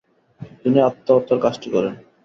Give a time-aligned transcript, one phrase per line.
[0.61, 1.93] তিনি আত্মহত্যার কাজটি করেন।